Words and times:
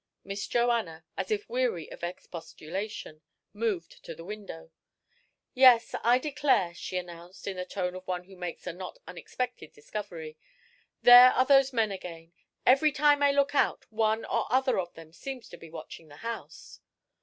Miss 0.23 0.47
Joanna, 0.47 1.05
as 1.15 1.29
if 1.29 1.47
weary 1.47 1.91
of 1.91 2.01
expostulation, 2.03 3.21
moved 3.53 4.03
to 4.03 4.15
the 4.15 4.25
window. 4.25 4.71
"Yes, 5.53 5.93
I 6.01 6.17
declare," 6.17 6.73
she 6.73 6.97
announced, 6.97 7.45
in 7.47 7.55
the 7.55 7.65
tone 7.65 7.93
of 7.93 8.07
one 8.07 8.23
who 8.23 8.35
makes 8.35 8.65
a 8.65 8.73
not 8.73 8.97
unexpected 9.05 9.73
discovery, 9.73 10.39
"there 11.03 11.29
are 11.33 11.45
those 11.45 11.71
men 11.71 11.91
again. 11.91 12.33
Every 12.65 12.91
time 12.91 13.21
I 13.21 13.31
look 13.31 13.53
out, 13.53 13.85
one 13.91 14.25
or 14.25 14.51
other 14.51 14.79
of 14.79 14.91
them 14.95 15.13
seems 15.13 15.47
to 15.49 15.55
be 15.57 15.69
watching 15.69 16.07
the 16.07 16.15
house." 16.25 16.79